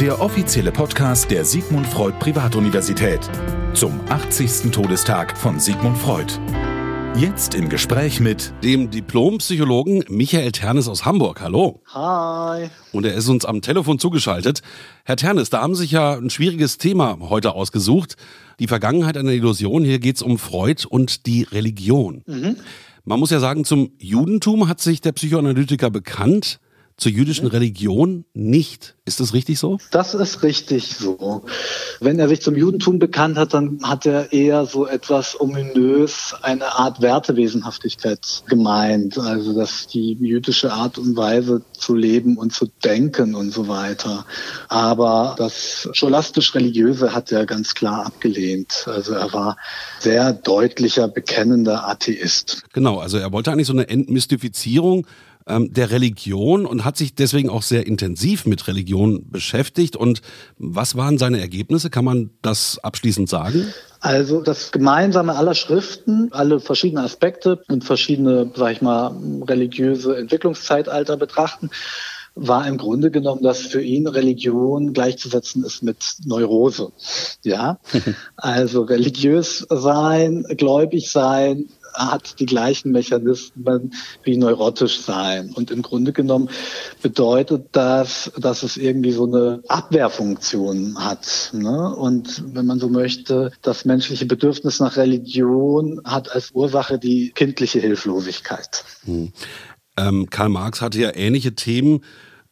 der 0.00 0.20
offizielle 0.20 0.72
Podcast 0.72 1.30
der 1.30 1.44
Sigmund 1.44 1.86
Freud 1.86 2.16
Privatuniversität 2.18 3.20
zum 3.74 4.00
80. 4.08 4.70
Todestag 4.70 5.36
von 5.36 5.60
Sigmund 5.60 5.98
Freud. 5.98 6.32
Jetzt 7.14 7.54
im 7.54 7.68
Gespräch 7.68 8.18
mit 8.18 8.54
dem 8.64 8.90
Diplompsychologen 8.90 10.04
Michael 10.08 10.50
Ternes 10.50 10.88
aus 10.88 11.04
Hamburg. 11.04 11.42
Hallo. 11.42 11.82
Hi. 11.92 12.70
Und 12.92 13.04
er 13.04 13.14
ist 13.14 13.28
uns 13.28 13.44
am 13.44 13.60
Telefon 13.60 13.98
zugeschaltet. 13.98 14.62
Herr 15.04 15.16
Ternes, 15.16 15.50
da 15.50 15.60
haben 15.60 15.74
Sie 15.74 15.82
sich 15.82 15.92
ja 15.92 16.16
ein 16.16 16.30
schwieriges 16.30 16.78
Thema 16.78 17.18
heute 17.20 17.52
ausgesucht. 17.54 18.16
Die 18.60 18.68
Vergangenheit 18.68 19.18
einer 19.18 19.32
Illusion. 19.32 19.84
Hier 19.84 19.98
geht 19.98 20.16
es 20.16 20.22
um 20.22 20.38
Freud 20.38 20.86
und 20.88 21.26
die 21.26 21.42
Religion. 21.42 22.22
Mhm. 22.26 22.56
Man 23.04 23.20
muss 23.20 23.30
ja 23.30 23.40
sagen, 23.40 23.64
zum 23.64 23.92
Judentum 23.98 24.68
hat 24.68 24.80
sich 24.80 25.02
der 25.02 25.12
Psychoanalytiker 25.12 25.90
bekannt 25.90 26.60
zur 27.02 27.12
jüdischen 27.12 27.48
Religion 27.48 28.24
nicht. 28.32 28.94
Ist 29.04 29.18
das 29.18 29.34
richtig 29.34 29.58
so? 29.58 29.78
Das 29.90 30.14
ist 30.14 30.44
richtig 30.44 30.86
so. 30.86 31.44
Wenn 31.98 32.20
er 32.20 32.28
sich 32.28 32.40
zum 32.40 32.54
Judentum 32.54 33.00
bekannt 33.00 33.36
hat, 33.36 33.52
dann 33.52 33.80
hat 33.82 34.06
er 34.06 34.32
eher 34.32 34.64
so 34.66 34.86
etwas 34.86 35.40
ominös, 35.40 36.36
eine 36.42 36.66
Art 36.78 37.02
Wertewesenhaftigkeit 37.02 38.44
gemeint. 38.46 39.18
Also, 39.18 39.52
dass 39.52 39.88
die 39.88 40.12
jüdische 40.12 40.72
Art 40.72 40.98
und 40.98 41.16
Weise 41.16 41.62
zu 41.72 41.96
leben 41.96 42.38
und 42.38 42.52
zu 42.52 42.68
denken 42.84 43.34
und 43.34 43.50
so 43.50 43.66
weiter. 43.66 44.24
Aber 44.68 45.34
das 45.36 45.88
scholastisch-religiöse 45.92 47.12
hat 47.12 47.32
er 47.32 47.44
ganz 47.46 47.74
klar 47.74 48.06
abgelehnt. 48.06 48.84
Also, 48.86 49.14
er 49.14 49.32
war 49.32 49.56
sehr 49.98 50.32
deutlicher, 50.32 51.08
bekennender 51.08 51.88
Atheist. 51.88 52.62
Genau. 52.72 52.98
Also, 52.98 53.18
er 53.18 53.32
wollte 53.32 53.50
eigentlich 53.50 53.66
so 53.66 53.72
eine 53.72 53.88
Entmystifizierung 53.88 55.08
ähm, 55.46 55.72
der 55.72 55.90
Religion 55.90 56.66
und 56.66 56.84
hat 56.84 56.96
sich 56.96 57.14
deswegen 57.14 57.50
auch 57.50 57.62
sehr 57.62 57.86
intensiv 57.86 58.46
mit 58.46 58.66
Religion 58.68 59.30
beschäftigt. 59.30 59.96
Und 59.96 60.22
was 60.58 60.96
waren 60.96 61.18
seine 61.18 61.40
Ergebnisse? 61.40 61.90
Kann 61.90 62.04
man 62.04 62.30
das 62.42 62.78
abschließend 62.82 63.28
sagen? 63.28 63.72
Also 64.00 64.40
das 64.40 64.72
Gemeinsame 64.72 65.36
aller 65.36 65.54
Schriften, 65.54 66.28
alle 66.32 66.58
verschiedene 66.58 67.02
Aspekte 67.02 67.62
und 67.68 67.84
verschiedene, 67.84 68.50
sag 68.56 68.72
ich 68.72 68.82
mal, 68.82 69.14
religiöse 69.48 70.16
Entwicklungszeitalter 70.16 71.16
betrachten, 71.16 71.70
war 72.34 72.66
im 72.66 72.78
Grunde 72.78 73.10
genommen, 73.10 73.42
dass 73.42 73.60
für 73.60 73.82
ihn 73.82 74.06
Religion 74.06 74.92
gleichzusetzen 74.92 75.64
ist 75.64 75.82
mit 75.82 75.98
Neurose. 76.24 76.92
Ja, 77.42 77.78
also 78.36 78.82
religiös 78.82 79.66
sein, 79.68 80.44
gläubig 80.56 81.10
sein, 81.10 81.68
hat 81.94 82.38
die 82.40 82.46
gleichen 82.46 82.92
Mechanismen 82.92 83.92
wie 84.22 84.36
neurotisch 84.36 85.00
sein. 85.00 85.52
Und 85.54 85.70
im 85.70 85.82
Grunde 85.82 86.12
genommen 86.12 86.48
bedeutet 87.02 87.66
das, 87.72 88.32
dass 88.38 88.62
es 88.62 88.76
irgendwie 88.76 89.12
so 89.12 89.26
eine 89.26 89.62
Abwehrfunktion 89.68 90.96
hat. 90.98 91.50
Ne? 91.52 91.94
Und 91.94 92.44
wenn 92.54 92.66
man 92.66 92.78
so 92.78 92.88
möchte, 92.88 93.52
das 93.62 93.84
menschliche 93.84 94.26
Bedürfnis 94.26 94.80
nach 94.80 94.96
Religion 94.96 96.00
hat 96.04 96.32
als 96.32 96.50
Ursache 96.52 96.98
die 96.98 97.32
kindliche 97.34 97.80
Hilflosigkeit. 97.80 98.84
Hm. 99.04 99.32
Ähm, 99.96 100.30
Karl 100.30 100.48
Marx 100.48 100.80
hatte 100.80 101.00
ja 101.00 101.14
ähnliche 101.14 101.54
Themen 101.54 102.02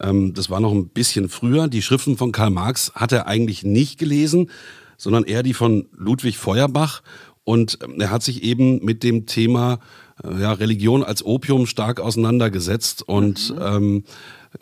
ähm, 0.01 0.33
das 0.33 0.49
war 0.49 0.59
noch 0.59 0.71
ein 0.71 0.89
bisschen 0.89 1.29
früher. 1.29 1.67
Die 1.67 1.81
Schriften 1.81 2.17
von 2.17 2.31
Karl 2.31 2.49
Marx 2.49 2.91
hat 2.95 3.11
er 3.11 3.27
eigentlich 3.27 3.63
nicht 3.63 3.99
gelesen, 3.99 4.49
sondern 4.97 5.23
eher 5.23 5.43
die 5.43 5.53
von 5.53 5.87
Ludwig 5.93 6.37
Feuerbach. 6.37 7.01
Und 7.43 7.79
ähm, 7.83 7.99
er 7.99 8.11
hat 8.11 8.23
sich 8.23 8.43
eben 8.43 8.83
mit 8.83 9.03
dem 9.03 9.25
Thema 9.25 9.79
äh, 10.23 10.41
ja, 10.41 10.53
Religion 10.53 11.03
als 11.03 11.25
Opium 11.25 11.65
stark 11.65 11.99
auseinandergesetzt. 11.99 13.03
Und 13.07 13.55
mhm. 13.55 13.61
ähm, 13.61 14.03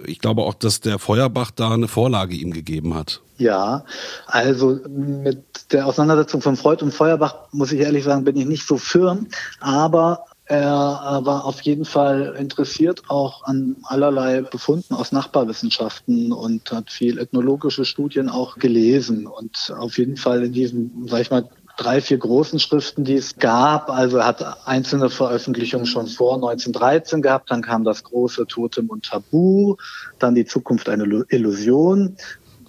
ich 0.05 0.19
glaube 0.19 0.43
auch, 0.43 0.53
dass 0.53 0.81
der 0.81 0.99
Feuerbach 0.99 1.51
da 1.51 1.71
eine 1.71 1.87
Vorlage 1.87 2.35
ihm 2.35 2.51
gegeben 2.51 2.93
hat. 2.93 3.21
Ja, 3.37 3.85
also 4.27 4.79
mit 4.87 5.43
der 5.71 5.87
Auseinandersetzung 5.87 6.41
von 6.41 6.55
Freud 6.55 6.83
und 6.83 6.93
Feuerbach, 6.93 7.35
muss 7.51 7.71
ich 7.71 7.79
ehrlich 7.79 8.03
sagen, 8.03 8.23
bin 8.23 8.37
ich 8.37 8.45
nicht 8.45 8.67
so 8.67 8.77
firm. 8.77 9.27
Aber 9.59 10.25
er 10.49 11.21
war 11.23 11.45
auf 11.45 11.61
jeden 11.61 11.85
Fall 11.85 12.35
interessiert 12.39 13.03
auch 13.07 13.43
an 13.43 13.75
allerlei 13.83 14.41
Befunden 14.41 14.95
aus 14.95 15.11
Nachbarwissenschaften 15.11 16.31
und 16.31 16.71
hat 16.71 16.89
viel 16.89 17.19
ethnologische 17.19 17.85
Studien 17.85 18.29
auch 18.29 18.57
gelesen 18.57 19.27
und 19.27 19.71
auf 19.77 19.99
jeden 19.99 20.17
Fall 20.17 20.43
in 20.43 20.51
diesen, 20.51 21.07
sag 21.07 21.21
ich 21.21 21.29
mal, 21.29 21.47
drei, 21.79 22.01
vier 22.01 22.17
großen 22.17 22.59
Schriften, 22.59 23.05
die 23.05 23.15
es 23.15 23.37
gab. 23.37 23.89
Also 23.89 24.17
er 24.17 24.27
hat 24.27 24.67
einzelne 24.67 25.09
Veröffentlichungen 25.09 25.85
schon 25.85 26.07
vor 26.07 26.35
1913 26.35 27.21
gehabt. 27.21 27.49
Dann 27.49 27.61
kam 27.61 27.83
das 27.85 28.03
große 28.03 28.47
Totem 28.47 28.89
und 28.89 29.05
Tabu, 29.05 29.77
dann 30.19 30.35
die 30.35 30.45
Zukunft 30.45 30.89
eine 30.89 31.25
Illusion, 31.29 32.17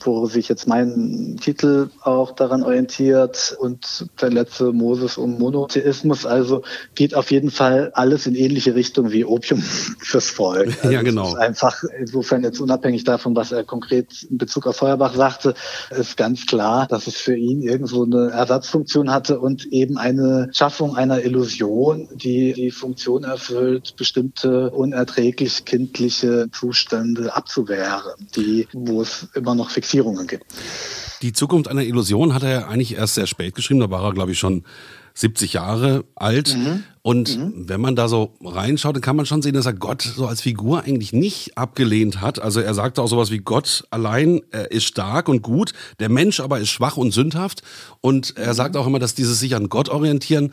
wo 0.07 0.27
sich 0.27 0.49
jetzt 0.49 0.67
mein 0.67 1.39
Titel 1.41 1.91
auch 2.03 2.33
daran 2.33 2.63
orientiert 2.63 3.57
und 3.59 4.07
der 4.21 4.31
letzte 4.31 4.73
Moses 4.73 5.19
um 5.19 5.39
Monotheismus. 5.39 6.27
Also 6.27 6.63
geht 6.95 7.15
auf 7.15 7.31
jeden 7.31 7.51
Fall 7.51 7.91
alles 7.95 8.27
in 8.27 8.35
ähnliche 8.35 8.75
Richtung 8.75 9.11
wie 9.11 9.25
Opium 9.25 9.61
fürs 9.99 10.31
Volk. 10.31 10.77
Also 10.83 10.91
ja, 10.91 11.03
genau. 11.03 11.35
einfach 11.35 11.83
insofern 11.99 12.43
jetzt 12.43 12.61
unabhängig 12.61 13.05
davon, 13.05 13.37
was 13.37 13.53
er 13.53 13.65
konkret 13.65 14.23
in 14.31 14.39
Bezug 14.39 14.67
auf 14.67 14.77
Feuerbach 14.77 15.15
sagte, 15.15 15.55
ist 15.91 16.17
ganz 16.17 16.47
klar, 16.47 16.87
dass 16.87 17.07
es 17.07 17.17
für 17.17 17.37
ihn 17.37 17.63
irgendwo 17.63 18.05
eine 18.05 18.31
Ersatzfunktion 18.31 19.11
hatte 19.11 19.39
und 19.41 19.67
eben 19.73 19.99
eine 19.99 20.49
Schaffung 20.53 20.97
einer 20.97 21.23
Illusion, 21.23 22.09
die 22.15 22.53
die 22.55 22.71
Funktion 22.71 23.25
erfüllt, 23.25 23.97
bestimmte 23.97 24.71
unerträglich 24.71 25.65
kindliche 25.65 26.49
Zustände 26.53 27.35
abzuwehren, 27.35 28.29
die, 28.37 28.67
wo 28.73 29.03
es 29.03 29.29
immer 29.35 29.55
noch 29.55 29.71
fixiert 29.71 29.90
Fixierungen 29.91 30.27
gibt. 30.27 30.45
Die 31.23 31.33
Zukunft 31.33 31.69
einer 31.69 31.83
Illusion 31.83 32.33
hat 32.33 32.43
er 32.43 32.51
ja 32.51 32.69
eigentlich 32.69 32.95
erst 32.95 33.15
sehr 33.15 33.27
spät 33.27 33.55
geschrieben. 33.55 33.81
Da 33.81 33.91
war 33.91 34.05
er, 34.05 34.13
glaube 34.15 34.33
ich, 34.33 34.39
schon 34.39 34.65
70 35.15 35.53
Jahre 35.53 36.05
alt. 36.15 36.57
Mhm. 36.57 36.85
Und 37.03 37.37
mhm. 37.37 37.69
wenn 37.69 37.81
man 37.81 37.97
da 37.97 38.09
so 38.09 38.35
reinschaut, 38.43 38.95
dann 38.95 39.03
kann 39.03 39.17
man 39.17 39.27
schon 39.27 39.43
sehen, 39.43 39.53
dass 39.53 39.67
er 39.67 39.75
Gott 39.75 40.03
so 40.03 40.27
als 40.27 40.41
Figur 40.41 40.85
eigentlich 40.85 41.13
nicht 41.13 41.59
abgelehnt 41.59 42.23
hat. 42.23 42.41
Also 42.41 42.61
er 42.61 42.73
sagte 42.73 43.03
auch 43.03 43.09
sowas 43.09 43.31
wie 43.31 43.39
Gott 43.39 43.85
allein 43.91 44.41
ist 44.71 44.85
stark 44.85 45.29
und 45.29 45.43
gut, 45.43 45.73
der 45.99 46.09
Mensch 46.09 46.41
aber 46.41 46.59
ist 46.61 46.71
schwach 46.71 46.97
und 46.97 47.13
sündhaft. 47.13 47.63
Und 48.01 48.37
er 48.37 48.53
mhm. 48.53 48.57
sagt 48.57 48.77
auch 48.77 48.87
immer, 48.87 48.99
dass 48.99 49.15
dieses 49.15 49.41
sich 49.41 49.55
an 49.55 49.69
Gott 49.69 49.89
orientieren 49.91 50.53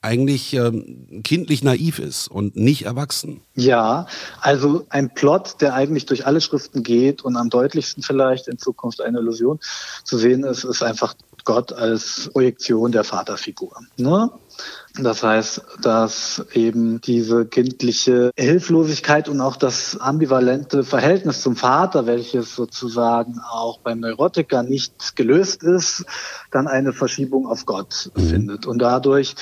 eigentlich 0.00 0.54
ähm, 0.54 1.22
kindlich 1.24 1.64
naiv 1.64 1.98
ist 1.98 2.28
und 2.28 2.56
nicht 2.56 2.84
erwachsen. 2.84 3.40
Ja, 3.54 4.06
also 4.40 4.86
ein 4.90 5.12
Plot, 5.12 5.60
der 5.60 5.74
eigentlich 5.74 6.06
durch 6.06 6.26
alle 6.26 6.40
Schriften 6.40 6.82
geht 6.82 7.22
und 7.22 7.36
am 7.36 7.50
deutlichsten 7.50 8.02
vielleicht 8.02 8.46
in 8.46 8.58
Zukunft 8.58 9.00
eine 9.00 9.18
Illusion 9.18 9.58
zu 10.04 10.16
sehen 10.16 10.44
ist, 10.44 10.64
ist 10.64 10.82
einfach 10.82 11.14
Gott 11.44 11.72
als 11.72 12.30
Projektion 12.32 12.92
der 12.92 13.04
Vaterfigur. 13.04 13.72
Ne? 13.96 14.30
Das 15.00 15.22
heißt, 15.22 15.62
dass 15.80 16.44
eben 16.54 17.00
diese 17.00 17.46
kindliche 17.46 18.32
Hilflosigkeit 18.36 19.28
und 19.28 19.40
auch 19.40 19.54
das 19.56 19.96
ambivalente 20.00 20.82
Verhältnis 20.82 21.40
zum 21.40 21.54
Vater, 21.54 22.06
welches 22.06 22.56
sozusagen 22.56 23.38
auch 23.38 23.78
beim 23.78 24.00
Neurotiker 24.00 24.64
nicht 24.64 25.14
gelöst 25.14 25.62
ist, 25.62 26.04
dann 26.50 26.66
eine 26.66 26.92
Verschiebung 26.92 27.46
auf 27.46 27.64
Gott 27.64 28.10
mhm. 28.16 28.20
findet 28.28 28.66
und 28.66 28.80
dadurch 28.80 29.36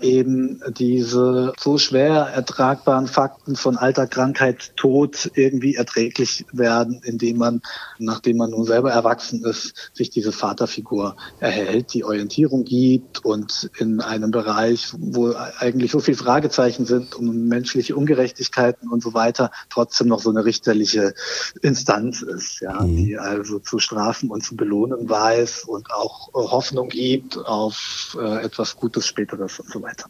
eben 0.00 0.62
diese 0.78 1.54
so 1.58 1.78
schwer 1.78 2.28
ertragbaren 2.32 3.08
Fakten 3.08 3.56
von 3.56 3.76
Alter, 3.76 4.06
Krankheit, 4.06 4.76
Tod 4.76 5.30
irgendwie 5.34 5.74
erträglich 5.74 6.46
werden, 6.52 7.00
indem 7.02 7.38
man, 7.38 7.62
nachdem 7.98 8.36
man 8.36 8.50
nun 8.50 8.64
selber 8.64 8.92
erwachsen 8.92 9.44
ist, 9.44 9.90
sich 9.92 10.10
diese 10.10 10.30
Vaterfigur 10.30 11.16
erhält, 11.40 11.94
die 11.94 12.04
Orientierung 12.04 12.64
gibt 12.64 13.24
und 13.24 13.70
in 13.78 14.00
einem 14.00 14.30
Bereich, 14.30 14.59
wo 14.98 15.34
eigentlich 15.58 15.90
so 15.90 16.00
viel 16.00 16.14
Fragezeichen 16.14 16.86
sind 16.86 17.14
um 17.14 17.48
menschliche 17.48 17.96
Ungerechtigkeiten 17.96 18.88
und 18.88 19.02
so 19.02 19.14
weiter, 19.14 19.50
trotzdem 19.68 20.08
noch 20.08 20.20
so 20.20 20.30
eine 20.30 20.44
richterliche 20.44 21.14
Instanz 21.62 22.22
ist, 22.22 22.60
ja, 22.60 22.80
mhm. 22.82 22.96
die 22.96 23.18
also 23.18 23.58
zu 23.58 23.78
strafen 23.78 24.30
und 24.30 24.42
zu 24.44 24.56
belohnen 24.56 25.08
weiß 25.08 25.64
und 25.64 25.90
auch 25.92 26.32
Hoffnung 26.34 26.88
gibt 26.88 27.36
auf 27.38 28.16
äh, 28.20 28.44
etwas 28.44 28.76
Gutes 28.76 29.06
Späteres 29.06 29.60
und 29.60 29.70
so 29.70 29.82
weiter. 29.82 30.06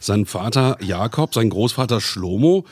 Sein 0.00 0.26
Vater 0.26 0.76
Jakob, 0.80 1.34
sein 1.34 1.50
Großvater 1.50 2.00
Schlomo, 2.00 2.64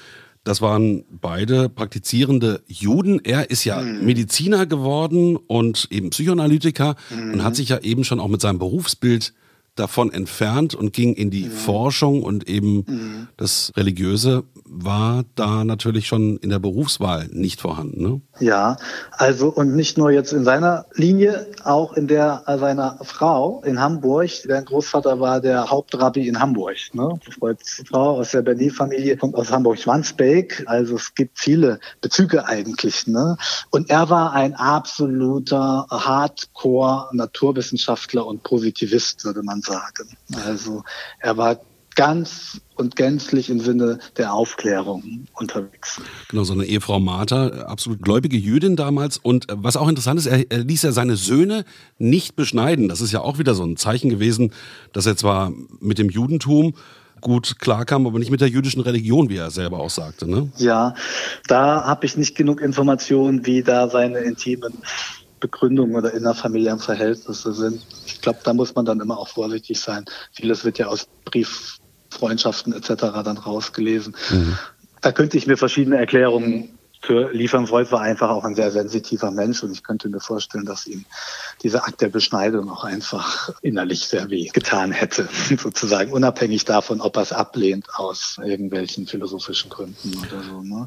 das 0.46 0.62
waren 0.62 1.04
beide 1.10 1.68
praktizierende 1.68 2.62
Juden. 2.68 3.20
Er 3.24 3.50
ist 3.50 3.64
ja 3.64 3.80
mhm. 3.80 4.04
Mediziner 4.06 4.64
geworden 4.64 5.36
und 5.36 5.88
eben 5.90 6.10
Psychoanalytiker 6.10 6.94
mhm. 7.10 7.32
und 7.32 7.44
hat 7.44 7.56
sich 7.56 7.68
ja 7.68 7.78
eben 7.78 8.04
schon 8.04 8.20
auch 8.20 8.28
mit 8.28 8.40
seinem 8.40 8.60
Berufsbild 8.60 9.34
davon 9.76 10.12
entfernt 10.12 10.74
und 10.74 10.92
ging 10.92 11.14
in 11.14 11.30
die 11.30 11.44
mhm. 11.44 11.52
Forschung 11.52 12.22
und 12.22 12.48
eben 12.48 12.84
mhm. 12.86 13.28
das 13.36 13.72
Religiöse 13.76 14.44
war 14.68 15.24
da 15.34 15.64
natürlich 15.64 16.06
schon 16.06 16.36
in 16.38 16.50
der 16.50 16.58
Berufswahl 16.58 17.28
nicht 17.30 17.60
vorhanden. 17.60 18.02
Ne? 18.02 18.20
Ja, 18.40 18.76
also 19.12 19.48
und 19.48 19.76
nicht 19.76 19.96
nur 19.96 20.10
jetzt 20.10 20.32
in 20.32 20.42
seiner 20.44 20.86
Linie, 20.94 21.46
auch 21.64 21.92
in 21.92 22.08
der 22.08 22.42
seiner 22.58 22.98
Frau 23.02 23.62
in 23.64 23.80
Hamburg. 23.80 24.30
Sein 24.30 24.64
Großvater 24.64 25.20
war 25.20 25.40
der 25.40 25.70
Hauptrabbi 25.70 26.26
in 26.26 26.40
Hamburg. 26.40 26.76
Ne? 26.92 27.20
Freuds 27.38 27.84
Frau 27.88 28.16
aus 28.18 28.32
der 28.32 28.42
Berlin-Familie 28.42 29.16
kommt 29.16 29.36
aus 29.36 29.52
Hamburg-Schwanzbeck. 29.52 30.64
Also 30.66 30.96
es 30.96 31.14
gibt 31.14 31.38
viele 31.38 31.78
Bezüge 32.00 32.44
eigentlich. 32.46 33.06
Ne? 33.06 33.36
Und 33.70 33.90
er 33.90 34.10
war 34.10 34.32
ein 34.32 34.54
absoluter 34.54 35.86
Hardcore-Naturwissenschaftler 35.90 38.26
und 38.26 38.42
Positivist, 38.42 39.24
würde 39.24 39.42
man 39.42 39.62
sagen. 39.66 40.16
Also 40.44 40.82
er 41.20 41.36
war 41.36 41.60
ganz 41.96 42.60
und 42.76 42.94
gänzlich 42.94 43.50
im 43.50 43.58
Sinne 43.58 43.98
der 44.18 44.34
Aufklärung 44.34 45.26
unterwegs. 45.32 46.00
Genau, 46.28 46.44
so 46.44 46.52
eine 46.52 46.66
Ehefrau 46.66 47.00
Martha, 47.00 47.48
absolut 47.64 48.02
gläubige 48.02 48.36
Jüdin 48.36 48.76
damals. 48.76 49.16
Und 49.16 49.46
was 49.50 49.76
auch 49.76 49.88
interessant 49.88 50.20
ist, 50.20 50.26
er, 50.26 50.50
er 50.50 50.58
ließ 50.58 50.82
ja 50.82 50.92
seine 50.92 51.16
Söhne 51.16 51.64
nicht 51.98 52.36
beschneiden. 52.36 52.88
Das 52.88 53.00
ist 53.00 53.12
ja 53.12 53.22
auch 53.22 53.38
wieder 53.38 53.54
so 53.54 53.64
ein 53.64 53.76
Zeichen 53.76 54.10
gewesen, 54.10 54.52
dass 54.92 55.06
er 55.06 55.16
zwar 55.16 55.52
mit 55.80 55.98
dem 55.98 56.10
Judentum 56.10 56.74
gut 57.22 57.58
klarkam, 57.58 58.06
aber 58.06 58.18
nicht 58.18 58.30
mit 58.30 58.42
der 58.42 58.48
jüdischen 58.48 58.82
Religion, 58.82 59.30
wie 59.30 59.36
er 59.36 59.50
selber 59.50 59.80
auch 59.80 59.90
sagte. 59.90 60.30
Ne? 60.30 60.50
Ja, 60.58 60.94
da 61.48 61.84
habe 61.84 62.04
ich 62.04 62.16
nicht 62.16 62.36
genug 62.36 62.60
Informationen, 62.60 63.46
wie 63.46 63.62
da 63.62 63.88
seine 63.88 64.18
intimen 64.18 64.74
Begründungen 65.40 65.96
oder 65.96 66.12
innerfamiliären 66.14 66.78
Verhältnisse 66.78 67.52
sind. 67.52 67.82
Ich 68.06 68.20
glaube, 68.20 68.38
da 68.44 68.54
muss 68.54 68.74
man 68.74 68.84
dann 68.84 69.00
immer 69.00 69.18
auch 69.18 69.28
vorsichtig 69.28 69.80
sein. 69.80 70.04
Vieles 70.32 70.64
wird 70.64 70.78
ja 70.78 70.86
aus 70.86 71.06
Brief 71.24 71.78
Freundschaften 72.10 72.72
etc. 72.72 72.94
dann 73.24 73.36
rausgelesen. 73.36 74.16
Mhm. 74.30 74.58
Da 75.02 75.12
könnte 75.12 75.36
ich 75.36 75.46
mir 75.46 75.56
verschiedene 75.56 75.98
Erklärungen 75.98 76.78
für 77.06 77.30
liefern. 77.32 77.66
Freud 77.66 77.92
war 77.92 78.00
einfach 78.00 78.30
auch 78.30 78.44
ein 78.44 78.56
sehr 78.56 78.72
sensitiver 78.72 79.30
Mensch 79.30 79.62
und 79.62 79.70
ich 79.70 79.84
könnte 79.84 80.08
mir 80.08 80.20
vorstellen, 80.20 80.66
dass 80.66 80.86
ihm 80.86 81.04
dieser 81.62 81.86
Akt 81.86 82.00
der 82.00 82.08
Beschneidung 82.08 82.68
auch 82.68 82.82
einfach 82.82 83.52
innerlich 83.62 84.06
sehr 84.06 84.28
weh 84.28 84.48
getan 84.48 84.90
hätte, 84.90 85.28
sozusagen 85.58 86.12
unabhängig 86.12 86.64
davon, 86.64 87.00
ob 87.00 87.16
er 87.16 87.22
es 87.22 87.32
ablehnt 87.32 87.86
aus 87.94 88.38
irgendwelchen 88.42 89.06
philosophischen 89.06 89.70
Gründen 89.70 90.18
oder 90.18 90.42
so. 90.42 90.62
Ne? 90.62 90.86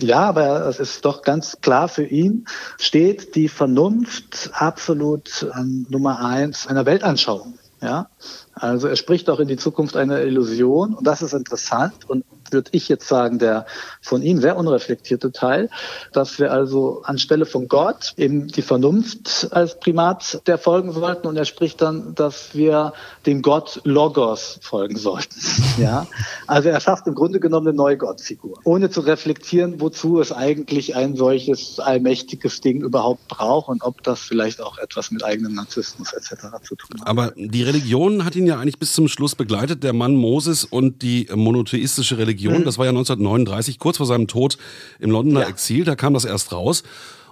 Ja, 0.00 0.20
aber 0.20 0.66
es 0.66 0.80
ist 0.80 1.04
doch 1.04 1.22
ganz 1.22 1.60
klar 1.60 1.88
für 1.88 2.04
ihn, 2.04 2.46
steht 2.78 3.36
die 3.36 3.48
Vernunft 3.48 4.50
absolut 4.52 5.46
an 5.52 5.86
Nummer 5.88 6.24
eins 6.24 6.66
einer 6.66 6.84
Weltanschauung. 6.84 7.58
Ja, 7.82 8.10
also 8.52 8.88
er 8.88 8.96
spricht 8.96 9.30
auch 9.30 9.40
in 9.40 9.48
die 9.48 9.56
Zukunft 9.56 9.96
einer 9.96 10.20
Illusion 10.20 10.92
und 10.92 11.06
das 11.06 11.22
ist 11.22 11.32
interessant 11.32 12.10
und 12.10 12.24
würde 12.52 12.70
ich 12.72 12.88
jetzt 12.88 13.08
sagen, 13.08 13.38
der 13.38 13.66
von 14.00 14.22
ihm 14.22 14.40
sehr 14.40 14.56
unreflektierte 14.56 15.32
Teil, 15.32 15.68
dass 16.12 16.38
wir 16.38 16.52
also 16.52 17.02
anstelle 17.04 17.46
von 17.46 17.68
Gott 17.68 18.14
eben 18.16 18.48
die 18.48 18.62
Vernunft 18.62 19.48
als 19.50 19.78
Primat 19.78 20.42
der 20.46 20.58
folgen 20.58 20.92
sollten. 20.92 21.26
Und 21.26 21.36
er 21.36 21.44
spricht 21.44 21.80
dann, 21.80 22.14
dass 22.14 22.54
wir 22.54 22.92
dem 23.26 23.42
Gott 23.42 23.80
Logos 23.84 24.58
folgen 24.62 24.96
sollten. 24.96 25.40
Ja, 25.78 26.06
also 26.46 26.68
er 26.68 26.80
schafft 26.80 27.06
im 27.06 27.14
Grunde 27.14 27.40
genommen 27.40 27.68
eine 27.68 27.76
neue 27.76 27.96
Gottfigur, 27.96 28.58
ohne 28.64 28.90
zu 28.90 29.00
reflektieren, 29.00 29.80
wozu 29.80 30.20
es 30.20 30.30
eigentlich 30.30 30.94
ein 30.94 31.16
solches 31.16 31.78
allmächtiges 31.78 32.60
Ding 32.60 32.82
überhaupt 32.82 33.28
braucht 33.28 33.68
und 33.68 33.82
ob 33.82 34.02
das 34.02 34.20
vielleicht 34.20 34.60
auch 34.60 34.76
etwas 34.78 35.10
mit 35.10 35.24
eigenem 35.24 35.54
Narzissmus 35.54 36.12
etc. 36.12 36.46
zu 36.62 36.74
tun 36.74 37.00
hat. 37.00 37.06
Aber 37.06 37.32
die 37.36 37.62
Religion 37.62 38.24
hat 38.24 38.36
ihn 38.36 38.46
ja 38.46 38.58
eigentlich 38.58 38.78
bis 38.78 38.92
zum 38.92 39.08
Schluss 39.08 39.34
begleitet, 39.34 39.82
der 39.82 39.92
Mann 39.92 40.16
Moses 40.16 40.64
und 40.64 41.02
die 41.02 41.28
monotheistische 41.34 42.18
Religion 42.18 42.39
Religion. 42.40 42.62
Mhm. 42.62 42.64
Das 42.64 42.78
war 42.78 42.86
ja 42.86 42.90
1939, 42.90 43.78
kurz 43.78 43.98
vor 43.98 44.06
seinem 44.06 44.26
Tod 44.26 44.58
im 44.98 45.10
Londoner 45.10 45.42
ja. 45.42 45.48
Exil. 45.48 45.84
Da 45.84 45.94
kam 45.94 46.14
das 46.14 46.24
erst 46.24 46.52
raus. 46.52 46.82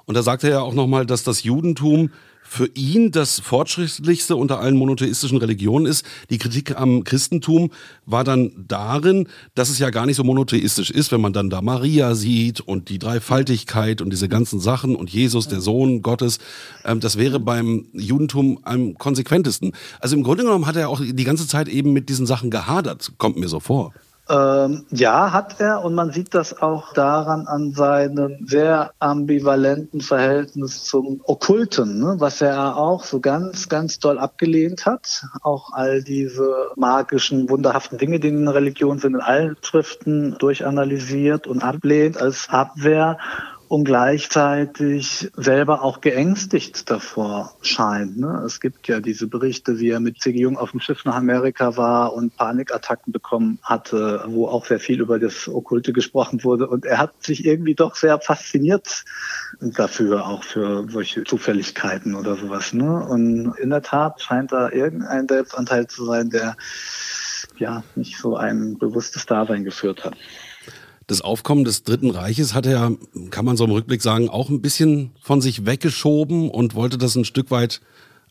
Und 0.05 0.15
da 0.15 0.23
sagte 0.23 0.49
er 0.49 0.55
ja 0.55 0.61
auch 0.61 0.75
nochmal, 0.75 1.05
dass 1.07 1.23
das 1.23 1.43
Judentum 1.43 2.11
für 2.43 2.71
ihn 2.73 3.13
das 3.13 3.41
fortschrittlichste 3.41 4.35
unter 4.35 4.59
allen 4.59 4.75
monotheistischen 4.75 5.37
Religionen 5.37 5.85
ist. 5.85 6.07
Die 6.31 6.39
Kritik 6.39 6.81
am 6.81 7.05
Christentum 7.05 7.71
war 8.07 8.25
dann 8.25 8.53
darin, 8.67 9.29
dass 9.55 9.69
es 9.69 9.79
ja 9.79 9.91
gar 9.91 10.07
nicht 10.07 10.17
so 10.17 10.25
monotheistisch 10.25 10.91
ist, 10.91 11.13
wenn 11.13 11.21
man 11.21 11.35
dann 11.35 11.51
da 11.51 11.61
Maria 11.61 12.15
sieht 12.15 12.63
und 12.63 12.89
die 12.89 12.99
Dreifaltigkeit 12.99 14.01
und 14.01 14.09
diese 14.09 14.31
ganzen 14.31 14.61
Sachen 14.61 14.97
und 14.97 15.11
Jesus, 15.11 15.49
der 15.49 15.61
Sohn 15.61 16.01
Gottes. 16.01 16.39
Ähm, 16.87 17.01
das 17.01 17.19
wäre 17.19 17.39
beim 17.39 17.85
Judentum 17.93 18.61
am 18.63 18.95
konsequentesten. 18.95 19.73
Also 20.01 20.17
im 20.17 20.23
Grunde 20.23 20.45
genommen 20.45 20.65
hat 20.65 20.77
er 20.77 20.89
auch 20.89 21.03
die 21.03 21.25
ganze 21.25 21.47
Zeit 21.47 21.69
eben 21.69 21.93
mit 21.93 22.09
diesen 22.09 22.25
Sachen 22.25 22.51
gehadert, 22.51 23.13
kommt 23.19 23.37
mir 23.37 23.49
so 23.49 23.61
vor. 23.61 23.93
Ähm, 24.31 24.85
ja, 24.91 25.33
hat 25.33 25.59
er 25.59 25.83
und 25.85 25.95
man 25.95 26.13
sieht 26.13 26.35
das 26.35 26.61
auch 26.61 26.93
daran 26.93 27.47
an 27.47 27.73
seinem 27.73 28.47
sehr 28.47 28.93
ambivalenten 28.99 30.03
Verhältnis 30.03 30.85
zum 30.85 31.23
Okkulten, 31.25 31.99
ne, 31.99 32.17
was 32.19 32.43
er 32.43 32.77
auch 32.77 33.05
so 33.05 33.21
ganz, 33.21 33.71
ganz 33.71 33.99
doll 34.01 34.19
abgelehnt 34.19 34.85
hat. 34.85 35.25
Auch 35.43 35.73
all 35.73 36.03
diese 36.03 36.69
magischen, 36.77 37.49
wunderhaften 37.49 37.97
Dinge, 37.97 38.21
die 38.21 38.29
in 38.29 38.49
Religion 38.49 38.99
sind, 38.99 39.15
in 39.15 39.21
allen 39.21 39.57
Schriften 39.63 40.37
durchanalysiert 40.39 41.47
und 41.47 41.63
ablehnt 41.63 42.21
als 42.21 42.49
Abwehr 42.51 43.19
und 43.69 43.85
gleichzeitig 43.85 45.31
selber 45.37 45.83
auch 45.83 46.01
geängstigt 46.01 46.91
davor 46.91 47.55
scheint. 47.61 48.19
Ne? 48.19 48.43
Es 48.45 48.61
gibt 48.61 48.89
ja 48.89 49.01
diese 49.01 49.27
Berichte, 49.27 49.79
wie 49.79 49.91
er 49.91 50.01
mit 50.01 50.21
C.G. 50.21 50.41
Jung 50.41 50.57
auf 50.57 50.71
dem 50.71 50.81
Schiff 50.81 51.05
nach 51.05 51.17
Amerika 51.17 51.77
war 51.77 52.15
und 52.15 52.35
Panikattacken 52.37 53.13
bekommen 53.13 53.59
hatte, 53.63 54.25
wo 54.29 54.49
auch 54.49 54.65
sehr 54.65 54.81
viel 54.81 55.01
über 55.01 55.19
das 55.19 55.49
Okkulte 55.49 55.93
gesprochen 55.93 56.45
wurde. 56.45 56.67
Und 56.67 56.87
er 56.87 56.99
hat 56.99 57.23
sich 57.23 57.45
irgendwie 57.45 57.75
doch 57.75 57.95
sehr 57.95 58.19
fasziniert 58.21 59.05
dafür, 59.61 60.27
auch 60.27 60.45
für 60.45 60.89
solche 60.89 61.25
Zufälligkeiten 61.25 62.15
oder 62.15 62.37
sowas. 62.37 62.73
Ne? 62.73 63.07
Und 63.07 63.55
in 63.59 63.69
der 63.69 63.83
Tat 63.83 64.23
scheint 64.23 64.51
da 64.51 64.71
irgendein 64.71 65.29
Selbstanteil 65.29 65.87
zu 65.87 66.07
sein, 66.07 66.31
der 66.31 66.57
ja 67.59 67.83
nicht 67.97 68.17
so 68.17 68.37
ein 68.37 68.79
bewusstes 68.79 69.27
Dasein 69.27 69.65
geführt 69.65 70.05
hat 70.05 70.15
das 71.09 71.23
Aufkommen 71.23 71.65
des 71.65 71.83
Dritten 71.83 72.11
Reiches 72.11 72.55
hat 72.55 72.67
er, 72.67 72.93
kann 73.31 73.45
man 73.45 73.57
so 73.57 73.65
im 73.65 73.71
Rückblick 73.71 74.03
sagen, 74.03 74.29
auch 74.29 74.51
ein 74.51 74.61
bisschen 74.61 75.11
von 75.21 75.41
sich 75.41 75.67
weggeschoben 75.67 76.51
und 76.51 76.75
wollte 76.75 76.99
das 76.99 77.17
ein 77.17 77.25
Stück 77.25 77.51
weit 77.51 77.81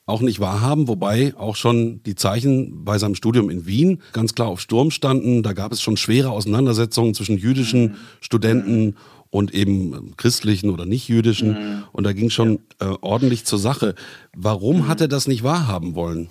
auch 0.05 0.21
nicht 0.21 0.39
wahrhaben, 0.39 0.87
wobei 0.87 1.33
auch 1.37 1.57
schon 1.57 2.01
die 2.03 2.15
Zeichen 2.15 2.85
bei 2.85 2.97
seinem 2.97 3.15
Studium 3.15 3.49
in 3.49 3.65
Wien 3.65 4.01
ganz 4.13 4.35
klar 4.35 4.47
auf 4.47 4.61
Sturm 4.61 4.91
standen. 4.91 5.43
Da 5.43 5.53
gab 5.53 5.73
es 5.73 5.81
schon 5.81 5.97
schwere 5.97 6.29
Auseinandersetzungen 6.29 7.13
zwischen 7.13 7.37
jüdischen 7.37 7.81
mhm. 7.81 7.95
Studenten 8.21 8.95
und 9.31 9.53
eben 9.53 10.13
christlichen 10.15 10.69
oder 10.69 10.85
nicht 10.85 11.09
jüdischen. 11.09 11.49
Mhm. 11.49 11.83
Und 11.91 12.05
da 12.05 12.13
ging 12.13 12.29
schon 12.29 12.59
äh, 12.79 12.85
ordentlich 13.01 13.43
zur 13.43 13.59
Sache. 13.59 13.95
Warum 14.33 14.77
mhm. 14.77 14.87
hat 14.87 15.01
er 15.01 15.07
das 15.09 15.27
nicht 15.27 15.43
wahrhaben 15.43 15.95
wollen? 15.95 16.29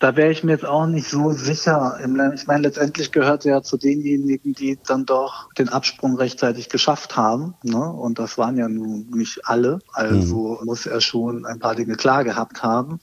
Da 0.00 0.16
wäre 0.16 0.30
ich 0.30 0.44
mir 0.44 0.52
jetzt 0.52 0.66
auch 0.66 0.86
nicht 0.86 1.08
so 1.08 1.32
sicher. 1.32 1.98
Ich 2.34 2.46
meine, 2.46 2.62
letztendlich 2.62 3.12
gehört 3.12 3.46
er 3.46 3.52
ja 3.52 3.62
zu 3.62 3.76
denjenigen, 3.76 4.52
die 4.52 4.78
dann 4.86 5.06
doch 5.06 5.52
den 5.54 5.68
Absprung 5.68 6.16
rechtzeitig 6.16 6.68
geschafft 6.68 7.16
haben. 7.16 7.54
Ne? 7.62 7.90
Und 7.90 8.18
das 8.18 8.36
waren 8.36 8.56
ja 8.56 8.68
nun 8.68 9.06
nicht 9.10 9.46
alle. 9.46 9.78
Also 9.92 10.58
mhm. 10.60 10.66
muss 10.66 10.86
er 10.86 11.00
schon 11.00 11.46
ein 11.46 11.58
paar 11.58 11.74
Dinge 11.74 11.96
klar 11.96 12.24
gehabt 12.24 12.62
haben. 12.62 13.00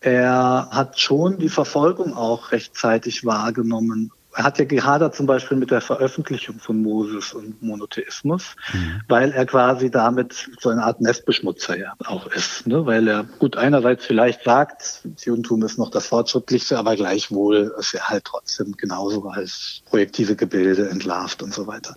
Er 0.00 0.68
hat 0.70 1.00
schon 1.00 1.38
die 1.38 1.48
Verfolgung 1.48 2.14
auch 2.14 2.52
rechtzeitig 2.52 3.24
wahrgenommen 3.24 4.12
er 4.36 4.44
hat 4.44 4.58
ja 4.58 4.64
gehadert 4.64 5.14
zum 5.14 5.26
Beispiel 5.26 5.56
mit 5.56 5.70
der 5.70 5.80
Veröffentlichung 5.80 6.58
von 6.58 6.82
Moses 6.82 7.32
und 7.32 7.62
Monotheismus, 7.62 8.56
mhm. 8.72 9.02
weil 9.08 9.32
er 9.32 9.46
quasi 9.46 9.90
damit 9.90 10.50
so 10.60 10.70
eine 10.70 10.82
Art 10.82 11.00
Nestbeschmutzer 11.00 11.78
ja 11.78 11.94
auch 12.04 12.26
ist. 12.26 12.66
Ne? 12.66 12.84
Weil 12.84 13.06
er 13.06 13.24
gut 13.38 13.56
einerseits 13.56 14.04
vielleicht 14.04 14.42
sagt, 14.42 15.02
das 15.04 15.24
Judentum 15.24 15.62
ist 15.62 15.78
noch 15.78 15.90
das 15.90 16.08
Fortschrittlichste, 16.08 16.78
aber 16.78 16.96
gleichwohl 16.96 17.74
ist 17.78 17.94
er 17.94 18.08
halt 18.08 18.24
trotzdem 18.24 18.76
genauso 18.76 19.28
als 19.28 19.82
projektive 19.86 20.34
Gebilde 20.34 20.88
entlarvt 20.88 21.42
und 21.42 21.54
so 21.54 21.66
weiter. 21.66 21.94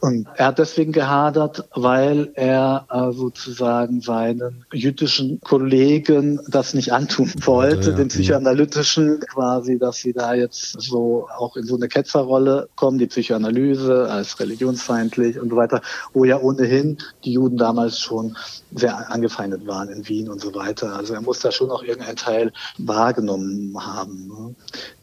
Und 0.00 0.28
er 0.34 0.48
hat 0.48 0.58
deswegen 0.58 0.92
gehadert, 0.92 1.68
weil 1.74 2.30
er 2.34 2.86
äh, 2.90 3.12
sozusagen 3.12 4.00
seinen 4.02 4.66
jüdischen 4.72 5.40
Kollegen 5.40 6.40
das 6.48 6.74
nicht 6.74 6.92
antun 6.92 7.32
wollte, 7.44 7.90
ja, 7.90 7.96
den 7.96 8.08
psychoanalytischen 8.08 9.20
quasi, 9.20 9.78
dass 9.78 9.96
sie 9.96 10.12
da 10.12 10.34
jetzt 10.34 10.80
so 10.80 11.28
auch 11.34 11.56
in 11.56 11.64
so 11.64 11.77
eine 11.78 11.88
Ketzerrolle 11.88 12.68
kommen, 12.76 12.98
die 12.98 13.06
Psychoanalyse 13.06 14.10
als 14.10 14.38
religionsfeindlich 14.40 15.38
und 15.38 15.50
so 15.50 15.56
weiter, 15.56 15.80
wo 16.12 16.24
ja 16.24 16.38
ohnehin 16.38 16.98
die 17.24 17.32
Juden 17.32 17.56
damals 17.56 17.98
schon 17.98 18.36
sehr 18.74 19.10
angefeindet 19.10 19.66
waren 19.66 19.88
in 19.88 20.06
Wien 20.08 20.28
und 20.28 20.40
so 20.40 20.54
weiter. 20.54 20.94
Also 20.94 21.14
er 21.14 21.22
muss 21.22 21.40
da 21.40 21.50
schon 21.50 21.70
auch 21.70 21.82
irgendeinen 21.82 22.16
Teil 22.16 22.52
wahrgenommen 22.78 23.74
haben. 23.78 24.28
Ne? 24.28 24.54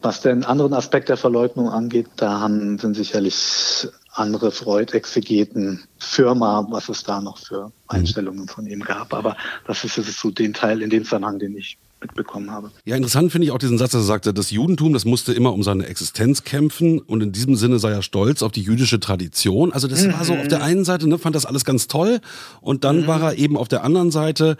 Was 0.02 0.20
den 0.20 0.44
anderen 0.44 0.74
Aspekt 0.74 1.08
der 1.08 1.16
Verleugnung 1.16 1.68
angeht, 1.68 2.06
da 2.16 2.40
haben, 2.40 2.78
sind 2.78 2.94
sicherlich 2.94 3.88
andere 4.12 4.50
Freud-Exegeten 4.50 5.84
Firma, 5.98 6.66
was 6.70 6.88
es 6.88 7.02
da 7.02 7.20
noch 7.20 7.38
für 7.38 7.72
Einstellungen 7.88 8.48
von 8.48 8.66
ihm 8.66 8.80
gab. 8.80 9.12
Aber 9.12 9.36
das 9.66 9.84
ist 9.84 9.96
jetzt 9.96 10.18
so 10.18 10.30
den 10.30 10.54
Teil 10.54 10.82
in 10.82 10.90
dem 10.90 11.04
Zusammenhang, 11.04 11.38
den 11.38 11.56
ich 11.56 11.78
mitbekommen 12.00 12.50
habe. 12.50 12.70
Ja, 12.84 12.96
interessant 12.96 13.32
finde 13.32 13.46
ich 13.46 13.52
auch 13.52 13.58
diesen 13.58 13.78
Satz, 13.78 13.92
dass 13.92 14.02
er 14.02 14.06
sagte, 14.06 14.34
das 14.34 14.50
Judentum, 14.50 14.92
das 14.92 15.04
musste 15.04 15.32
immer 15.32 15.52
um 15.52 15.62
seine 15.62 15.86
Existenz 15.86 16.44
kämpfen 16.44 16.98
und 17.00 17.22
in 17.22 17.32
diesem 17.32 17.56
Sinne 17.56 17.78
sei 17.78 17.90
er 17.90 18.02
stolz 18.02 18.42
auf 18.42 18.52
die 18.52 18.62
jüdische 18.62 19.00
Tradition. 19.00 19.72
Also 19.72 19.88
das 19.88 20.04
mhm. 20.04 20.12
war 20.12 20.24
so 20.24 20.34
auf 20.34 20.48
der 20.48 20.62
einen 20.62 20.84
Seite, 20.84 21.08
ne, 21.08 21.18
fand 21.18 21.34
das 21.34 21.46
alles 21.46 21.64
ganz 21.64 21.88
toll 21.88 22.20
und 22.60 22.84
dann 22.84 23.02
mhm. 23.02 23.06
war 23.06 23.22
er 23.22 23.38
eben 23.38 23.56
auf 23.56 23.68
der 23.68 23.82
anderen 23.82 24.10
Seite 24.10 24.56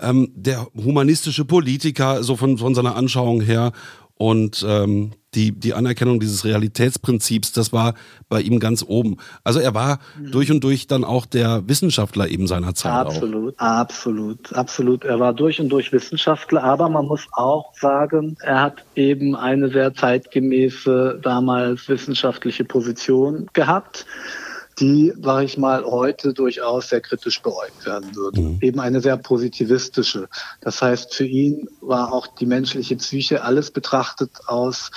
ähm, 0.00 0.32
der 0.34 0.66
humanistische 0.74 1.44
Politiker, 1.44 2.22
so 2.24 2.36
von, 2.36 2.58
von 2.58 2.74
seiner 2.74 2.96
Anschauung 2.96 3.40
her 3.40 3.72
und 4.20 4.62
ähm, 4.68 5.12
die, 5.34 5.50
die 5.52 5.72
Anerkennung 5.72 6.20
dieses 6.20 6.44
Realitätsprinzips, 6.44 7.52
das 7.52 7.72
war 7.72 7.94
bei 8.28 8.42
ihm 8.42 8.60
ganz 8.60 8.84
oben. 8.86 9.16
Also 9.44 9.60
er 9.60 9.72
war 9.72 9.98
mhm. 10.18 10.30
durch 10.30 10.50
und 10.50 10.62
durch 10.62 10.86
dann 10.86 11.04
auch 11.04 11.24
der 11.24 11.66
Wissenschaftler 11.66 12.28
eben 12.28 12.46
seiner 12.46 12.74
Zeit. 12.74 12.92
Absolut, 12.92 13.58
auch. 13.58 13.64
absolut, 13.64 14.52
absolut. 14.52 15.04
Er 15.04 15.20
war 15.20 15.32
durch 15.32 15.58
und 15.58 15.70
durch 15.70 15.90
Wissenschaftler, 15.90 16.62
aber 16.62 16.90
man 16.90 17.06
muss 17.06 17.28
auch 17.32 17.74
sagen, 17.74 18.36
er 18.42 18.60
hat 18.60 18.84
eben 18.94 19.34
eine 19.34 19.70
sehr 19.70 19.94
zeitgemäße 19.94 21.18
damals 21.22 21.88
wissenschaftliche 21.88 22.64
Position 22.64 23.48
gehabt 23.54 24.04
die, 24.80 25.12
sage 25.22 25.44
ich 25.44 25.58
mal, 25.58 25.84
heute 25.84 26.32
durchaus 26.32 26.88
sehr 26.88 27.00
kritisch 27.00 27.42
beäugt 27.42 27.84
werden 27.84 28.14
würde. 28.16 28.40
Mhm. 28.40 28.58
Eben 28.60 28.80
eine 28.80 29.00
sehr 29.00 29.16
positivistische. 29.16 30.28
Das 30.60 30.80
heißt, 30.80 31.14
für 31.14 31.26
ihn 31.26 31.68
war 31.80 32.12
auch 32.12 32.26
die 32.26 32.46
menschliche 32.46 32.96
Psyche 32.96 33.42
alles 33.42 33.70
betrachtet 33.70 34.30
aus 34.46 34.90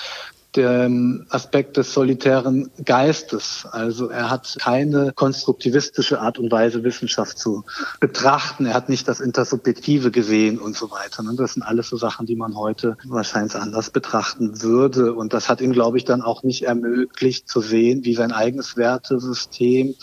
dem 0.55 1.25
Aspekt 1.29 1.77
des 1.77 1.93
solitären 1.93 2.69
Geistes. 2.83 3.67
Also 3.71 4.09
er 4.09 4.29
hat 4.29 4.57
keine 4.59 5.11
konstruktivistische 5.13 6.19
Art 6.19 6.37
und 6.37 6.51
Weise, 6.51 6.83
Wissenschaft 6.83 7.37
zu 7.37 7.63
betrachten. 7.99 8.65
Er 8.65 8.73
hat 8.73 8.89
nicht 8.89 9.07
das 9.07 9.19
Intersubjektive 9.19 10.11
gesehen 10.11 10.59
und 10.59 10.75
so 10.75 10.91
weiter. 10.91 11.23
Das 11.35 11.53
sind 11.53 11.63
alles 11.63 11.89
so 11.89 11.97
Sachen, 11.97 12.25
die 12.25 12.35
man 12.35 12.55
heute 12.55 12.97
wahrscheinlich 13.05 13.55
anders 13.55 13.89
betrachten 13.89 14.61
würde. 14.61 15.13
Und 15.13 15.33
das 15.33 15.49
hat 15.49 15.61
ihm, 15.61 15.73
glaube 15.73 15.97
ich, 15.97 16.05
dann 16.05 16.21
auch 16.21 16.43
nicht 16.43 16.63
ermöglicht 16.63 17.49
zu 17.49 17.61
sehen, 17.61 18.05
wie 18.05 18.15
sein 18.15 18.31
eigenes 18.31 18.77
Wertesystem 18.77 19.95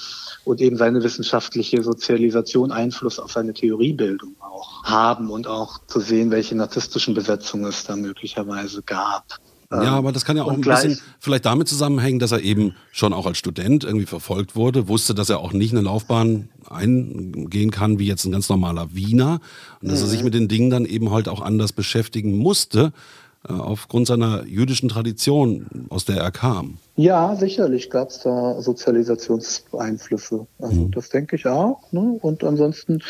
und 0.45 0.61
eben 0.61 0.77
seine 0.77 1.03
wissenschaftliche 1.03 1.83
Sozialisation 1.83 2.73
Einfluss 2.73 3.19
auf 3.19 3.33
seine 3.33 3.53
Theoriebildung 3.53 4.37
auch 4.41 4.85
haben 4.85 5.31
und 5.31 5.47
auch 5.47 5.79
zu 5.87 6.01
sehen, 6.01 6.31
welche 6.31 6.57
narzisstischen 6.57 7.15
Besetzungen 7.15 7.67
es 7.67 7.85
da 7.85 7.97
möglicherweise 7.97 8.83
gab. 8.83 9.39
Ja, 9.73 9.83
ähm, 9.83 9.89
aber 9.89 10.13
das 10.13 10.25
kann 10.25 10.37
ja 10.37 10.43
auch 10.43 10.53
ein 10.53 10.61
bisschen 10.61 10.99
vielleicht 11.21 11.45
damit 11.45 11.69
zusammenhängen, 11.69 12.19
dass 12.19 12.33
er 12.33 12.41
eben 12.41 12.75
schon 12.91 13.13
auch 13.13 13.27
als 13.27 13.39
Student 13.39 13.85
irgendwie 13.85 14.07
verfolgt 14.07 14.57
wurde, 14.57 14.89
wusste, 14.89 15.15
dass 15.15 15.31
er 15.31 15.39
auch 15.39 15.53
nicht 15.53 15.73
eine 15.73 15.83
Laufbahn 15.83 16.49
eingehen 16.69 17.71
kann 17.71 17.99
wie 17.99 18.07
jetzt 18.07 18.25
ein 18.25 18.33
ganz 18.33 18.49
normaler 18.49 18.95
Wiener 18.95 19.41
und 19.81 19.91
dass 19.91 20.01
mhm. 20.01 20.07
er 20.07 20.09
sich 20.09 20.25
mit 20.25 20.35
den 20.35 20.49
Dingen 20.49 20.71
dann 20.71 20.85
eben 20.85 21.13
halt 21.13 21.29
auch 21.29 21.41
anders 21.41 21.73
beschäftigen 21.73 22.37
musste 22.37 22.93
aufgrund 23.49 24.07
seiner 24.07 24.45
jüdischen 24.45 24.89
Tradition, 24.89 25.87
aus 25.89 26.05
der 26.05 26.17
er 26.17 26.31
kam. 26.31 26.79
Ja, 27.01 27.35
sicherlich 27.35 27.89
gab 27.89 28.11
es 28.11 28.19
da 28.19 28.61
Sozialisationseinflüsse. 28.61 30.47
Also 30.59 30.81
mhm. 30.83 30.91
das 30.91 31.09
denke 31.09 31.37
ich 31.37 31.47
auch. 31.47 31.91
Ne? 31.93 32.19
Und 32.21 32.45
ansonsten, 32.45 33.01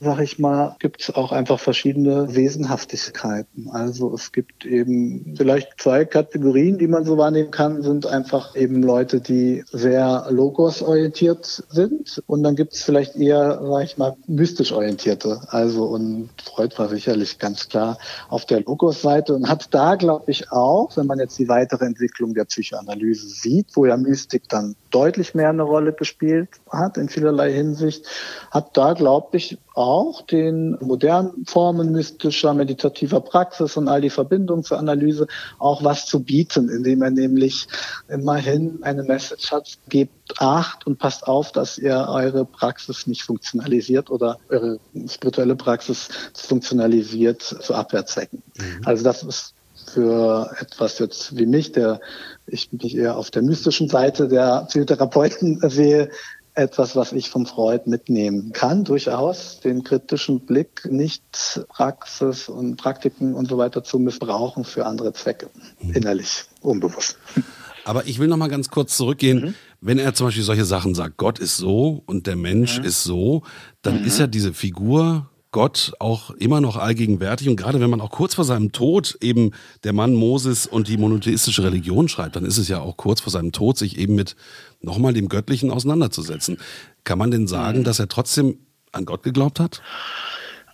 sage 0.00 0.24
ich 0.24 0.38
mal, 0.38 0.76
gibt 0.78 1.02
es 1.02 1.14
auch 1.14 1.30
einfach 1.30 1.60
verschiedene 1.60 2.34
Wesenhaftigkeiten. 2.34 3.68
Also 3.70 4.14
es 4.14 4.32
gibt 4.32 4.64
eben 4.64 5.34
vielleicht 5.36 5.72
zwei 5.78 6.06
Kategorien, 6.06 6.78
die 6.78 6.86
man 6.86 7.04
so 7.04 7.18
wahrnehmen 7.18 7.50
kann, 7.50 7.82
sind 7.82 8.06
einfach 8.06 8.56
eben 8.56 8.82
Leute, 8.82 9.20
die 9.20 9.62
sehr 9.70 10.26
logos-orientiert 10.30 11.64
sind. 11.68 12.22
Und 12.26 12.44
dann 12.44 12.56
gibt 12.56 12.72
es 12.72 12.82
vielleicht 12.82 13.16
eher, 13.16 13.60
sage 13.62 13.84
ich 13.84 13.98
mal, 13.98 14.16
mystisch 14.26 14.72
orientierte. 14.72 15.42
Also 15.48 15.84
und 15.84 16.30
Freud 16.42 16.78
war 16.78 16.88
sicherlich 16.88 17.38
ganz 17.38 17.68
klar 17.68 17.98
auf 18.30 18.46
der 18.46 18.62
Logos-Seite 18.62 19.34
und 19.34 19.50
hat 19.50 19.73
da, 19.74 19.96
glaube 19.96 20.30
ich, 20.30 20.52
auch, 20.52 20.96
wenn 20.96 21.06
man 21.06 21.18
jetzt 21.18 21.36
die 21.38 21.48
weitere 21.48 21.84
Entwicklung 21.84 22.32
der 22.32 22.44
Psychoanalyse 22.44 23.26
sieht, 23.26 23.66
wo 23.74 23.86
ja 23.86 23.96
Mystik 23.96 24.48
dann 24.48 24.76
deutlich 24.90 25.34
mehr 25.34 25.48
eine 25.48 25.64
Rolle 25.64 25.92
gespielt 25.92 26.48
hat 26.70 26.96
in 26.96 27.08
vielerlei 27.08 27.52
Hinsicht, 27.52 28.06
hat 28.52 28.76
da, 28.76 28.92
glaube 28.92 29.36
ich, 29.36 29.58
auch 29.74 30.22
den 30.22 30.78
modernen 30.80 31.44
Formen 31.46 31.90
mystischer, 31.90 32.54
meditativer 32.54 33.20
Praxis 33.20 33.76
und 33.76 33.88
all 33.88 34.00
die 34.00 34.10
Verbindungen 34.10 34.62
zur 34.62 34.78
Analyse 34.78 35.26
auch 35.58 35.82
was 35.82 36.06
zu 36.06 36.22
bieten, 36.22 36.68
indem 36.68 37.02
er 37.02 37.10
nämlich 37.10 37.66
immerhin 38.08 38.78
eine 38.82 39.02
Message 39.02 39.50
hat, 39.50 39.78
gebt 39.88 40.12
Acht 40.38 40.86
und 40.86 40.98
passt 40.98 41.26
auf, 41.26 41.52
dass 41.52 41.76
ihr 41.76 42.06
eure 42.08 42.46
Praxis 42.46 43.06
nicht 43.06 43.22
funktionalisiert 43.22 44.10
oder 44.10 44.38
eure 44.48 44.78
spirituelle 45.06 45.54
Praxis 45.54 46.08
funktionalisiert 46.32 47.42
zu 47.42 47.74
Abwehrzwecken. 47.74 48.42
Mhm. 48.56 48.80
Also 48.84 49.04
das 49.04 49.22
ist 49.22 49.54
für 49.94 50.50
etwas 50.60 50.98
jetzt 50.98 51.36
wie 51.36 51.46
mich, 51.46 51.72
der 51.72 52.00
ich 52.46 52.72
mich 52.72 52.96
eher 52.96 53.16
auf 53.16 53.30
der 53.30 53.42
mystischen 53.42 53.88
Seite 53.88 54.28
der 54.28 54.66
Psychotherapeuten 54.68 55.60
sehe, 55.70 56.10
etwas, 56.54 56.94
was 56.94 57.12
ich 57.12 57.30
vom 57.30 57.46
Freud 57.46 57.82
mitnehmen 57.86 58.52
kann, 58.52 58.84
durchaus 58.84 59.60
den 59.60 59.82
kritischen 59.82 60.40
Blick, 60.40 60.88
nicht 60.88 61.64
Praxis 61.68 62.48
und 62.48 62.76
Praktiken 62.76 63.34
und 63.34 63.48
so 63.48 63.58
weiter 63.58 63.82
zu 63.82 63.98
missbrauchen 63.98 64.64
für 64.64 64.86
andere 64.86 65.12
Zwecke, 65.12 65.50
mhm. 65.80 65.94
innerlich, 65.94 66.44
unbewusst. 66.60 67.18
Aber 67.84 68.06
ich 68.06 68.18
will 68.18 68.28
noch 68.28 68.36
mal 68.36 68.48
ganz 68.48 68.70
kurz 68.70 68.96
zurückgehen. 68.96 69.40
Mhm. 69.40 69.54
Wenn 69.80 69.98
er 69.98 70.14
zum 70.14 70.28
Beispiel 70.28 70.44
solche 70.44 70.64
Sachen 70.64 70.94
sagt, 70.94 71.18
Gott 71.18 71.38
ist 71.38 71.58
so 71.58 72.02
und 72.06 72.26
der 72.26 72.36
Mensch 72.36 72.78
mhm. 72.78 72.84
ist 72.84 73.04
so, 73.04 73.42
dann 73.82 74.00
mhm. 74.00 74.06
ist 74.06 74.18
ja 74.18 74.26
diese 74.26 74.54
Figur 74.54 75.28
Gott 75.54 75.92
auch 76.00 76.30
immer 76.30 76.60
noch 76.60 76.76
allgegenwärtig. 76.76 77.48
Und 77.48 77.54
gerade 77.54 77.80
wenn 77.80 77.88
man 77.88 78.00
auch 78.00 78.10
kurz 78.10 78.34
vor 78.34 78.44
seinem 78.44 78.72
Tod 78.72 79.16
eben 79.20 79.52
der 79.84 79.92
Mann 79.92 80.12
Moses 80.12 80.66
und 80.66 80.88
die 80.88 80.96
monotheistische 80.96 81.62
Religion 81.62 82.08
schreibt, 82.08 82.34
dann 82.34 82.44
ist 82.44 82.58
es 82.58 82.66
ja 82.66 82.80
auch 82.80 82.96
kurz 82.96 83.20
vor 83.20 83.30
seinem 83.30 83.52
Tod, 83.52 83.78
sich 83.78 83.96
eben 83.96 84.16
mit 84.16 84.34
nochmal 84.80 85.12
dem 85.12 85.28
Göttlichen 85.28 85.70
auseinanderzusetzen. 85.70 86.58
Kann 87.04 87.18
man 87.18 87.30
denn 87.30 87.46
sagen, 87.46 87.78
mhm. 87.78 87.84
dass 87.84 88.00
er 88.00 88.08
trotzdem 88.08 88.58
an 88.90 89.04
Gott 89.04 89.22
geglaubt 89.22 89.60
hat? 89.60 89.80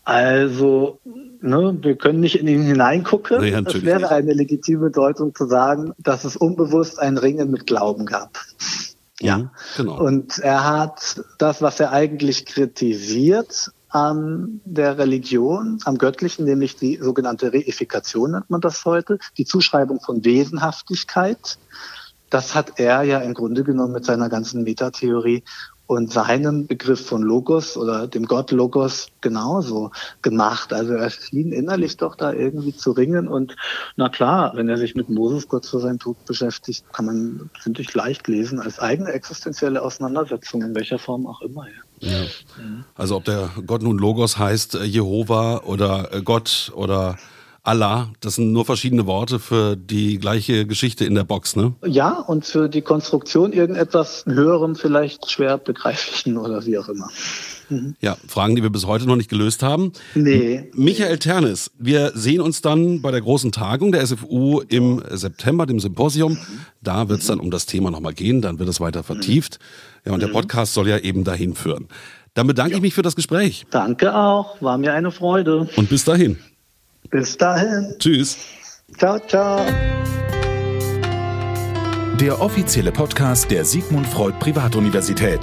Also, 0.04 0.98
ne, 1.42 1.76
wir 1.82 1.96
können 1.96 2.20
nicht 2.20 2.38
in 2.38 2.48
ihn 2.48 2.62
hineingucken. 2.62 3.38
Nee, 3.38 3.50
das 3.60 3.82
wäre 3.82 4.00
nicht. 4.00 4.10
eine 4.10 4.32
legitime 4.32 4.90
Deutung 4.90 5.34
zu 5.34 5.46
sagen, 5.46 5.92
dass 5.98 6.24
es 6.24 6.38
unbewusst 6.38 6.98
ein 6.98 7.18
Ringen 7.18 7.50
mit 7.50 7.66
Glauben 7.66 8.06
gab. 8.06 8.38
Ja, 9.20 9.36
mhm, 9.36 9.50
genau. 9.76 10.00
Und 10.00 10.38
er 10.38 10.64
hat 10.64 11.22
das, 11.36 11.60
was 11.60 11.80
er 11.80 11.92
eigentlich 11.92 12.46
kritisiert, 12.46 13.72
an 13.90 14.60
der 14.64 14.98
Religion, 14.98 15.78
am 15.84 15.98
Göttlichen, 15.98 16.44
nämlich 16.44 16.76
die 16.76 16.96
sogenannte 16.96 17.52
Reifikation 17.52 18.32
nennt 18.32 18.50
man 18.50 18.60
das 18.60 18.84
heute, 18.84 19.18
die 19.36 19.44
Zuschreibung 19.44 20.00
von 20.00 20.24
Wesenhaftigkeit. 20.24 21.58
Das 22.30 22.54
hat 22.54 22.78
er 22.78 23.02
ja 23.02 23.18
im 23.18 23.34
Grunde 23.34 23.64
genommen 23.64 23.92
mit 23.92 24.04
seiner 24.04 24.28
ganzen 24.28 24.62
Metatheorie 24.62 25.42
und 25.90 26.12
seinem 26.12 26.68
Begriff 26.68 27.04
von 27.04 27.22
Logos 27.22 27.76
oder 27.76 28.06
dem 28.06 28.26
Gott 28.26 28.52
Logos 28.52 29.08
genauso 29.22 29.90
gemacht. 30.22 30.72
Also 30.72 30.92
er 30.92 31.10
schien 31.10 31.50
innerlich 31.50 31.96
doch 31.96 32.14
da 32.14 32.32
irgendwie 32.32 32.76
zu 32.76 32.92
ringen 32.92 33.26
und 33.26 33.56
na 33.96 34.08
klar, 34.08 34.52
wenn 34.54 34.68
er 34.68 34.76
sich 34.76 34.94
mit 34.94 35.08
Moses 35.08 35.48
kurz 35.48 35.68
vor 35.68 35.80
seinem 35.80 35.98
Tod 35.98 36.24
beschäftigt, 36.26 36.84
kann 36.92 37.06
man, 37.06 37.50
finde 37.58 37.82
ich, 37.82 37.92
leicht 37.92 38.28
lesen 38.28 38.60
als 38.60 38.78
eigene 38.78 39.10
existenzielle 39.10 39.82
Auseinandersetzung, 39.82 40.62
in 40.62 40.76
welcher 40.76 41.00
Form 41.00 41.26
auch 41.26 41.42
immer. 41.42 41.66
Ja. 41.66 41.89
Ja. 42.00 42.24
Also 42.94 43.16
ob 43.16 43.24
der 43.24 43.50
Gott 43.66 43.82
nun 43.82 43.98
Logos 43.98 44.38
heißt, 44.38 44.76
äh, 44.76 44.84
Jehova 44.84 45.58
oder 45.58 46.12
äh, 46.12 46.22
Gott 46.22 46.72
oder 46.74 47.18
Allah, 47.62 48.10
das 48.20 48.36
sind 48.36 48.52
nur 48.52 48.64
verschiedene 48.64 49.06
Worte 49.06 49.38
für 49.38 49.76
die 49.76 50.18
gleiche 50.18 50.66
Geschichte 50.66 51.04
in 51.04 51.14
der 51.14 51.24
Box, 51.24 51.56
ne? 51.56 51.74
Ja, 51.84 52.12
und 52.12 52.46
für 52.46 52.68
die 52.68 52.80
Konstruktion 52.80 53.52
irgendetwas 53.52 54.24
höherem, 54.26 54.76
vielleicht 54.76 55.30
schwer 55.30 55.58
begreiflichen 55.58 56.38
oder 56.38 56.64
wie 56.64 56.78
auch 56.78 56.88
immer. 56.88 57.10
Mhm. 57.68 57.96
Ja, 58.00 58.16
Fragen, 58.26 58.56
die 58.56 58.62
wir 58.62 58.70
bis 58.70 58.86
heute 58.86 59.06
noch 59.06 59.16
nicht 59.16 59.28
gelöst 59.28 59.62
haben. 59.62 59.92
Nee. 60.14 60.70
Michael 60.74 61.18
Ternes, 61.18 61.70
wir 61.78 62.12
sehen 62.14 62.40
uns 62.40 62.62
dann 62.62 63.02
bei 63.02 63.10
der 63.10 63.20
großen 63.20 63.52
Tagung 63.52 63.92
der 63.92 64.06
SFU 64.06 64.60
im 64.68 65.02
September, 65.10 65.66
dem 65.66 65.80
Symposium. 65.80 66.38
Da 66.82 67.08
wird 67.08 67.20
es 67.20 67.26
dann 67.26 67.40
um 67.40 67.50
das 67.50 67.66
Thema 67.66 67.90
nochmal 67.90 68.14
gehen, 68.14 68.40
dann 68.40 68.58
wird 68.58 68.68
es 68.68 68.80
weiter 68.80 69.02
vertieft. 69.02 69.58
Ja, 70.06 70.12
und 70.12 70.20
der 70.20 70.30
mhm. 70.30 70.34
Podcast 70.34 70.74
soll 70.74 70.88
ja 70.88 70.98
eben 70.98 71.24
dahin 71.24 71.54
führen. 71.54 71.88
Dann 72.34 72.46
bedanke 72.46 72.72
ja. 72.72 72.76
ich 72.76 72.82
mich 72.82 72.94
für 72.94 73.02
das 73.02 73.16
Gespräch. 73.16 73.66
Danke 73.70 74.14
auch, 74.14 74.62
war 74.62 74.78
mir 74.78 74.94
eine 74.94 75.10
Freude. 75.10 75.68
Und 75.76 75.88
bis 75.88 76.04
dahin. 76.04 76.38
Bis 77.10 77.36
dahin. 77.36 77.94
Tschüss. 77.98 78.36
Ciao, 78.96 79.18
ciao. 79.18 79.64
Der 82.20 82.40
offizielle 82.40 82.92
Podcast 82.92 83.50
der 83.50 83.64
Sigmund 83.64 84.06
Freud 84.06 84.38
Privatuniversität. 84.38 85.40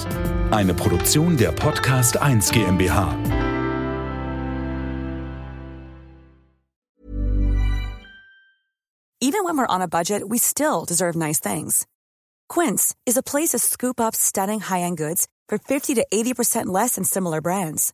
Eine 0.52 0.74
Produktion 0.74 1.36
der 1.36 1.52
Podcast 1.52 2.18
1 2.22 2.52
GmbH. 2.52 3.18
Even 9.20 9.44
when 9.44 9.58
we're 9.58 9.68
on 9.68 9.82
a 9.82 9.88
budget, 9.88 10.22
we 10.30 10.38
still 10.38 10.86
deserve 10.86 11.16
nice 11.18 11.40
things. 11.40 11.86
Quince 12.48 12.96
is 13.06 13.18
a 13.18 13.24
place 13.24 13.50
to 13.50 13.60
scoop 13.60 14.00
up 14.00 14.16
stunning 14.16 14.62
high-end 14.62 14.98
goods 14.98 15.28
for 15.50 15.58
50 15.58 15.96
to 15.96 16.06
80% 16.14 16.68
less 16.68 16.96
than 16.96 17.04
similar 17.04 17.42
brands. 17.42 17.94